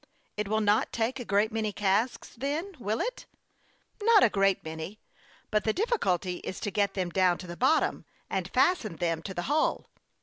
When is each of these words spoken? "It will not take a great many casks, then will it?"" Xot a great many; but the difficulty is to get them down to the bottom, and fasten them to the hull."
"It 0.35 0.47
will 0.47 0.61
not 0.61 0.91
take 0.91 1.19
a 1.19 1.23
great 1.25 1.51
many 1.51 1.71
casks, 1.71 2.29
then 2.35 2.73
will 2.79 2.99
it?"" 3.01 3.27
Xot 3.99 4.23
a 4.23 4.29
great 4.31 4.63
many; 4.63 4.97
but 5.51 5.63
the 5.63 5.73
difficulty 5.73 6.37
is 6.37 6.59
to 6.61 6.71
get 6.71 6.95
them 6.95 7.11
down 7.11 7.37
to 7.37 7.45
the 7.45 7.55
bottom, 7.55 8.05
and 8.27 8.49
fasten 8.51 8.95
them 8.95 9.21
to 9.21 9.35
the 9.35 9.43
hull." 9.43 9.91